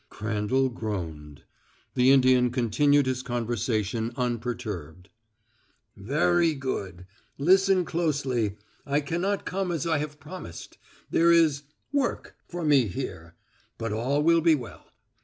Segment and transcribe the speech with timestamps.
[0.09, 1.43] Crandall groaned.
[1.93, 5.09] The Indian continued his conversation unperturbed.
[5.95, 7.05] "Veree good!
[7.37, 8.57] Listen closely.
[8.83, 10.79] I can not come as I have promised.
[11.11, 13.35] There is work for me here.
[13.77, 14.87] But all will be well.